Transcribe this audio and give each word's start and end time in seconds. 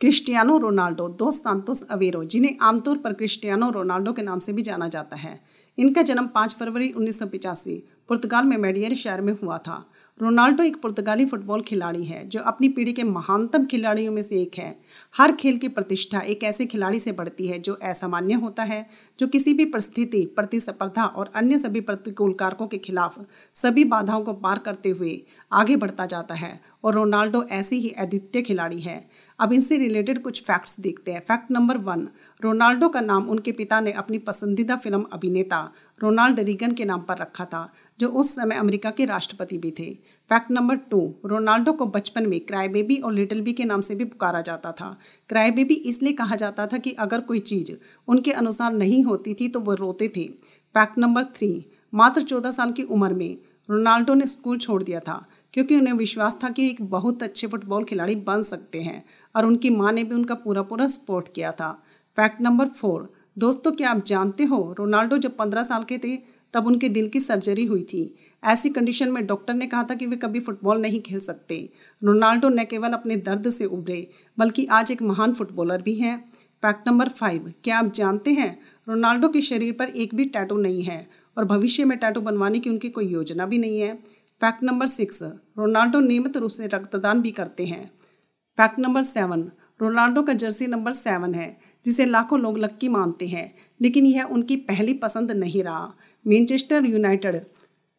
Cristiano 0.00 0.56
Ronaldo, 0.58 1.08
dos 1.08 1.30
Santos 1.30 1.82
Aveiro, 1.90 2.24
जिन्हें 2.24 2.56
आमतौर 2.62 2.96
पर 2.96 3.12
क्रिस्टियानो 3.12 3.70
रोनाल्डो 3.70 4.12
के 4.12 4.22
नाम 4.22 4.38
से 4.38 4.52
भी 4.52 4.62
जाना 4.62 4.88
जाता 4.88 5.16
है। 5.16 5.40
इनका 5.78 6.02
जन्म 6.02 6.26
5 6.26 6.54
फरवरी 6.54 6.90
उन्नीस 6.92 7.22
पुर्तगाल 8.08 8.44
में 8.44 8.56
मेडियर 8.56 8.94
शहर 8.94 9.20
में 9.20 9.32
हुआ 9.32 9.58
था। 9.58 9.84
रोनाल्डो 10.22 10.64
एक 10.64 10.76
पुर्तगाली 10.82 11.24
फुटबॉल 11.24 11.60
खिलाड़ी 11.62 12.04
है, 12.04 12.28
जो 12.28 12.40
अपनी 12.40 12.68
पीढ़ी 12.68 12.92
के 12.92 13.02
महानतम 13.02 13.66
खिलाड़ियों 13.66 14.12
में 14.12 14.22
से 14.22 14.40
एक 14.42 14.58
है। 14.58 14.74
हर 15.14 15.32
खेल 15.32 15.58
की 15.58 15.68
प्रतिष्ठा 15.68 16.20
एक 16.20 16.42
ऐसे 16.44 16.66
खिलाड़ी 16.66 17.00
से 17.00 17.12
बढ़ती 17.12 17.46
है, 17.46 17.58
जो 17.58 17.74
असामान्य 17.74 18.34
होता 18.34 18.62
है, 18.62 18.86
जो 19.18 19.26
किसी 19.26 19.52
भी 19.52 19.64
परिस्थिति, 19.64 20.24
प्रतिस्पर्धा 20.36 21.04
और 21.04 21.30
अन्य 21.34 21.58
सभी 21.58 21.80
प्रतिकूल 21.80 22.32
कारकों 22.32 22.66
के 22.66 22.78
खिलाफ 22.78 23.18
सभी 23.54 23.84
बाधाओं 23.84 24.22
को 24.22 24.32
पार 24.32 24.58
करते 24.58 24.88
हुए 24.88 25.20
आगे 25.52 25.76
बढ़ता 25.76 26.06
जाता 26.06 26.34
है 26.34 26.60
और 26.84 26.94
रोनाल्डो 26.94 27.42
ऐसे 27.44 27.76
ही 27.76 27.90
अद्वितीय 27.90 28.42
खिलाड़ी 28.42 28.80
है। 28.80 29.04
अब 29.40 29.52
इनसे 29.52 29.76
रिलेटेड 29.78 30.22
कुछ 30.22 30.42
फैक्ट्स 30.42 30.78
देखते 30.80 31.12
हैं। 31.12 31.20
फैक्ट 31.20 31.50
नंबर 31.50 31.76
वन, 31.78 32.08
रोनाल्डो 32.40 32.88
का 32.88 33.00
नाम 33.00 33.28
उनके 33.28 33.52
पिता 33.52 33.80
ने 33.80 33.92
अपनी 33.92 34.18
पसंदीदा 34.18 34.76
फ़िल्म 34.76 35.06
अभिनेता 35.12 35.68
रोनाल्ड 36.00 36.40
रीगन 36.40 36.72
के 36.72 36.84
नाम 36.84 37.00
पर 37.00 37.16
रखा 37.18 37.44
था, 37.44 37.72
जो 38.00 38.08
उस 38.08 38.34
समय 38.34 38.56
अमेरिका 38.56 38.90
के 38.90 39.04
राष्ट्रपति 39.04 39.56
भी 39.58 39.70
थे। 39.70 39.86
फैक्ट 40.30 40.50
नंबर 40.50 40.76
टू 40.90 41.00
रोनाल्डो 41.24 41.72
को 41.72 41.86
बचपन 41.88 42.26
में 42.26 42.38
क्राई 42.40 42.68
बेबी 42.68 42.96
और 42.96 43.12
लिटिल 43.12 43.40
बी 43.40 43.52
के 43.52 43.64
नाम 43.64 43.80
से 43.80 43.94
भी 43.94 44.04
पुकारा 44.04 44.40
जाता 44.40 44.72
था। 44.72 44.96
क्राई 45.30 45.50
बेबी 45.50 45.74
इसलिए 45.74 46.12
कहा 46.12 46.36
जाता 46.36 46.66
था 46.66 46.78
कि 46.78 46.92
अगर 46.98 47.20
कोई 47.20 47.38
चीज़ 47.40 47.72
उनके 48.08 48.32
अनुसार 48.32 48.72
नहीं 48.72 49.02
होती 49.04 49.34
थी 49.34 49.48
तो 49.48 49.60
वो 49.60 49.74
रोते 49.74 50.08
थे। 50.08 50.24
फैक्ट 50.74 50.98
नंबर 50.98 51.24
थ्री 51.26 51.66
मात्र 51.92 52.22
चौदह 52.22 52.50
साल 52.50 52.72
की 52.72 52.82
उम्र 52.84 53.14
में 53.14 53.36
रोनाल्डो 53.68 54.14
ने 54.14 54.26
स्कूल 54.26 54.58
छोड़ 54.58 54.82
दिया 54.82 55.00
था, 55.00 55.24
क्योंकि 55.54 55.76
उन्हें 55.76 55.94
विश्वास 55.94 56.38
था 56.44 56.48
कि 56.48 56.68
एक 56.68 56.82
बहुत 56.90 57.22
अच्छे 57.22 57.46
फुटबॉल 57.46 57.84
खिलाड़ी 57.84 58.14
बन 58.16 58.42
सकते 58.42 58.80
हैं, 58.80 59.02
और 59.34 59.46
उनकी 59.46 59.70
माँ 59.70 59.92
ने 59.92 60.04
भी 60.04 60.14
उनका 60.14 60.34
पूरा 60.36 60.62
पूरा 60.62 60.86
सपोर्ट 60.88 61.28
किया 61.34 61.52
था। 61.52 61.70
फैक्ट 62.16 62.40
नंबर 62.40 62.68
फोर 62.70 63.12
दोस्तों 63.36 63.72
क्या 63.72 63.90
आप 63.90 64.02
जानते 64.04 64.44
हो 64.44 64.60
रोनाल्डो 64.78 65.18
जब 65.18 65.36
पंद्रह 65.36 65.62
साल 65.62 65.84
के 65.84 65.98
थे 65.98 66.16
तब 66.54 66.66
उनके 66.66 66.88
दिल 66.88 67.08
की 67.08 67.20
सर्जरी 67.20 67.64
हुई 67.64 67.82
थी। 67.82 68.14
ऐसी 68.42 68.68
कंडीशन 68.68 69.10
में 69.10 69.26
डॉक्टर 69.26 69.54
ने 69.54 69.66
कहा 69.66 69.82
था 69.82 69.94
कि 69.94 70.06
वे 70.06 70.16
कभी 70.16 70.40
फुटबॉल 70.40 70.80
नहीं 70.80 71.00
खेल 71.00 71.20
सकते। 71.20 71.68
रोनाल्डो 72.02 72.48
न 72.48 72.64
केवल 72.64 72.92
अपने 72.92 73.16
दर्द 73.16 73.48
से 73.48 73.64
उभरे, 73.64 74.08
बल्कि 74.38 74.66
आज 74.66 74.90
एक 74.90 75.02
महान 75.02 75.32
फुटबॉलर 75.32 75.82
भी 75.82 75.94
हैं। 75.94 76.18
फैक्ट 76.62 76.88
नंबर 76.88 77.08
फाइव 77.08 77.52
क्या 77.64 77.78
आप 77.78 77.92
जानते 77.92 78.30
हैं? 78.30 78.58
रोनाल्डो 78.88 79.28
के 79.28 79.40
शरीर 79.40 79.72
पर 79.72 79.88
एक 79.88 80.14
भी 80.14 80.24
टैटू 80.24 80.56
नहीं 80.56 80.82
है, 80.82 81.06
और 81.36 81.44
भविष्य 81.44 81.84
में 81.84 81.96
टैटू 81.98 82.20
बनवाने 82.20 82.58
की 82.58 82.70
उनकी 82.70 82.88
कोई 82.88 83.06
योजना 83.06 83.46
भी 83.46 83.58
नहीं 83.58 83.80
है। 83.80 83.94
फैक्ट 84.40 84.62
नंबर 84.62 84.86
सिक्स 84.86 85.22
रोनाल्डो 85.22 86.00
नियमित 86.00 86.36
रूप 86.36 86.50
से 86.50 86.66
रक्तदान 86.66 87.20
भी 87.22 87.30
करते 87.30 87.66
हैं। 87.66 87.84
फैक्ट 88.58 88.78
नंबर 88.78 89.02
सेवन 89.02 89.50
रोनाल्डो 89.80 90.22
का 90.22 90.32
जर्सी 90.32 90.66
नंबर 90.66 90.92
सेवन 90.92 91.34
है, 91.34 91.56
जिसे 91.84 92.06
लाखों 92.06 92.40
लोग 92.40 92.58
लक्की 92.58 92.88
मानते 92.88 93.26
हैं, 93.26 93.52
लेकिन 93.80 94.06
यह 94.06 94.24
उनकी 94.24 94.56
पहली 94.56 94.94
पसंद 94.94 95.32
नहीं 95.32 95.62
रहा। 95.62 95.94
मैनचेस्टर 96.26 96.86
यूनाइटेड 96.86 97.40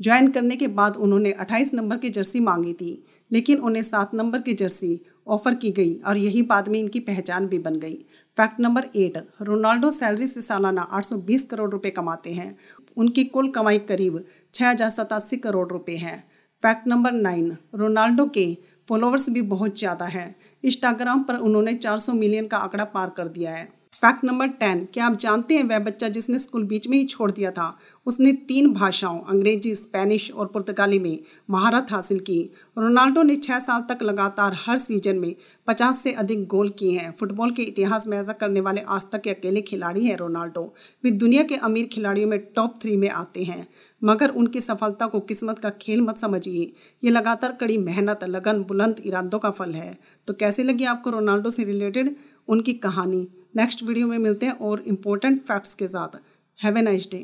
ज्वाइन 0.00 0.28
करने 0.28 0.56
के 0.56 0.66
बाद 0.68 0.96
उन्होंने 0.96 1.30
28 1.32 1.72
नंबर 1.74 1.96
की 1.96 2.08
जर्सी 2.10 2.40
मांगी 2.40 2.72
थी, 2.72 3.04
लेकिन 3.30 3.58
उन्हें 3.58 3.82
सात 3.82 4.14
नंबर 4.14 4.40
की 4.40 4.54
जर्सी 4.54 5.00
ऑफ़र 5.26 5.54
की 5.54 5.70
गई 5.70 5.94
और 6.06 6.16
यही 6.16 6.42
बाद 6.42 6.68
में 6.68 6.78
इनकी 6.80 7.00
पहचान 7.00 7.46
भी 7.46 7.58
बन 7.58 7.76
गई। 7.76 7.94
Fact 8.36 8.60
number 8.60 8.84
eight, 8.96 9.16
Ronaldo 9.42 9.90
salary 9.90 10.26
से 10.26 10.42
सालाना 10.42 10.82
820 10.92 11.42
करोड़ 11.42 11.70
रुपए 11.70 11.90
कमाते 11.90 12.32
हैं। 12.32 12.56
उनकी 12.96 13.24
कुल 13.24 13.50
कमाई 13.50 13.78
करीब 13.78 14.24
छः 14.54 14.68
हज़ार 14.68 14.88
सतासी 14.88 15.36
करोड़ 15.36 15.68
रुपए 15.68 15.96
है। 15.96 16.16
फैक्ट 16.62 16.86
नंबर 16.88 17.12
नाइन, 17.12 17.56
रोनाल्डो 17.74 18.26
के 18.26 18.46
फॉलोअर्स 18.88 19.28
भी 19.30 19.42
बहुत 19.42 19.78
ज़्यादा 19.78 20.04
हैं। 20.04 20.34
इंस्टाग्राम 20.64 21.22
पर 21.22 21.36
उन्होंने 21.36 21.74
400 21.74 22.12
मिलियन 22.12 22.46
का 22.46 22.56
आंकड़ा 22.56 22.84
पार 22.84 23.10
कर 23.10 23.28
दिया 23.28 23.54
है। 23.54 23.68
फैक्ट 24.02 24.24
नंबर 24.24 24.46
टेन 24.46 24.88
क्या 24.94 25.06
आप 25.06 25.16
जानते 25.16 25.54
हैं 25.54 25.64
वह 25.64 25.78
बच्चा 25.78 26.08
जिसने 26.08 26.38
स्कूल 26.38 26.64
बीच 26.64 26.88
में 26.88 26.98
ही 26.98 27.04
छोड़ 27.04 27.30
दिया 27.30 27.50
था? 27.50 27.78
उसने 28.06 28.32
तीन 28.32 28.72
भाषाओं, 28.72 29.20
अंग्रेज़ी, 29.20 29.74
स्पेनिश 29.74 30.32
और 30.32 30.46
पुर्तगाली 30.46 30.98
में 30.98 31.18
महारत 31.50 31.86
हासिल 31.90 32.18
की। 32.18 32.50
रोनाल्डो 32.78 33.22
ने 33.22 33.36
छः 33.36 33.58
साल 33.58 33.80
तक 33.80 34.02
लगातार 34.02 34.56
हर 34.66 34.78
सीज़न 34.78 35.18
में 35.18 35.34
पचास 35.66 36.02
से 36.02 36.12
अधिक 36.12 36.46
गोल 36.46 36.68
किए 36.68 36.98
हैं। 36.98 37.16
फुटबॉल 37.20 37.50
के 37.50 37.62
इतिहास 37.62 38.06
में 38.06 38.18
ऐसा 38.18 38.32
करने 38.32 38.60
वाले 38.60 38.80
आज 38.80 39.06
तक 39.12 39.20
के 39.20 39.30
अकेले 39.30 39.60
खिलाड़ी 39.60 40.04
हैं 40.06 40.16
रोनाल्डो। 40.16 40.74
वे 41.04 41.10
दुनिया 41.10 41.42
के 41.42 41.54
अमीर 41.54 41.86
खिलाड़ियों 41.86 42.28
में 42.28 42.38
टॉप 42.38 42.78
थ्री 42.82 42.96
में 42.96 43.10
आते 43.10 43.44
हैं। 43.44 43.68
मगर 44.04 44.28
उनकी 44.28 44.60
सफलता 44.60 45.06
को 45.06 45.20
किस्मत 45.20 45.58
का 45.58 45.70
खेल 45.70 46.00
मत 46.00 46.18
समझिए। 46.18 46.72
ये 47.04 47.10
लगातार 47.10 47.52
कड़ी 47.52 47.78
मेहनत, 47.78 48.24
लगन, 48.24 48.62
बुलंद 48.62 49.02
इरादों 49.04 49.38
का 49.38 49.50
फल 49.50 49.72
है। 49.72 49.98
तो 50.26 50.34
कैसे 50.34 50.62
लगी 50.62 50.84
आपको 50.84 51.10
रोनाल्डो 51.10 51.50
से 51.50 51.64
रिलेटेड 51.64 52.16
उनकी 52.48 52.72
कहानी? 52.72 53.28
नेक्स्ट 53.56 53.82
वीडियो 53.82 54.06
में 54.06 54.16
मिलते 54.18 54.46
हैं 54.46 54.52
और 54.60 54.82
इम्पोर्टेंट 54.86 55.40
फैक्ट्स 55.42 55.74
के 55.74 55.86
साथ। 55.88 56.16
Have 56.58 56.78
a 56.78 56.80
nice 56.82 57.08
day 57.10 57.18